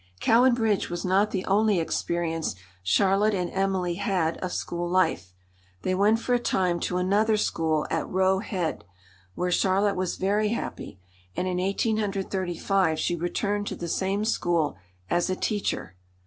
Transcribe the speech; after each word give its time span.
Cowan 0.19 0.55
Bridge 0.55 0.89
was 0.89 1.05
not 1.05 1.29
the 1.29 1.45
only 1.45 1.79
experience 1.79 2.55
Charlotte 2.81 3.35
and 3.35 3.51
Emily 3.51 3.93
had 3.97 4.37
of 4.37 4.51
school 4.51 4.89
life. 4.89 5.31
They 5.83 5.93
went 5.93 6.17
for 6.17 6.33
a 6.33 6.39
time 6.39 6.79
to 6.79 6.97
another 6.97 7.37
school 7.37 7.85
at 7.91 8.09
Roe 8.09 8.39
Head, 8.39 8.83
where 9.35 9.51
Charlotte 9.51 9.95
was 9.95 10.15
very 10.15 10.49
happy, 10.49 10.99
and 11.37 11.47
in 11.47 11.57
1835 11.59 12.97
she 12.97 13.15
returned 13.15 13.67
to 13.67 13.75
the 13.75 13.87
same 13.87 14.25
school 14.25 14.75
as 15.07 15.29
a 15.29 15.35
teacher. 15.35 15.95